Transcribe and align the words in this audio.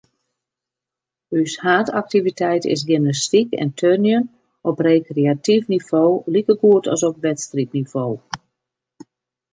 Us 1.41 1.53
haadaktiviteit 1.65 2.65
is 2.73 2.83
gymnastyk 2.89 3.49
en 3.63 3.71
turnjen, 3.79 4.25
op 4.71 4.77
rekreatyf 4.87 5.63
nivo 5.73 6.03
likegoed 6.35 6.85
as 6.93 7.05
op 7.09 7.15
wedstriidnivo. 7.27 8.05